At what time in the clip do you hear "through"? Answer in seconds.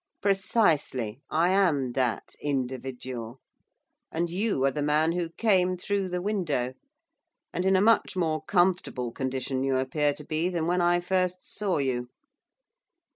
5.77-6.09